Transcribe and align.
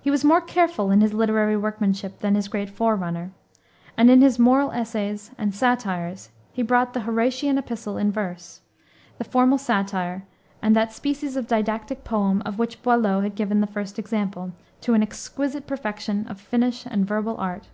He 0.00 0.10
was 0.10 0.24
more 0.24 0.40
careful 0.40 0.90
in 0.90 1.02
his 1.02 1.12
literary 1.12 1.58
workmanship 1.58 2.20
than 2.20 2.34
his 2.36 2.48
great 2.48 2.70
forerunner, 2.70 3.32
and 3.98 4.08
in 4.10 4.22
his 4.22 4.38
Moral 4.38 4.70
Essays 4.70 5.30
and 5.36 5.54
Satires 5.54 6.30
he 6.54 6.62
brought 6.62 6.94
the 6.94 7.00
Horatian 7.00 7.58
epistle 7.58 7.98
in 7.98 8.10
verse, 8.10 8.62
the 9.18 9.24
formal 9.24 9.58
satire 9.58 10.24
and 10.62 10.74
that 10.74 10.94
species 10.94 11.36
of 11.36 11.48
didactic 11.48 12.02
poem 12.02 12.42
of 12.46 12.58
which 12.58 12.82
Boileau 12.82 13.20
had 13.20 13.34
given 13.34 13.60
the 13.60 13.66
first 13.66 13.98
example, 13.98 14.52
to 14.80 14.94
an 14.94 15.02
exquisite 15.02 15.66
perfection 15.66 16.26
of 16.28 16.40
finish 16.40 16.86
and 16.86 17.04
verbal 17.06 17.36
art. 17.36 17.68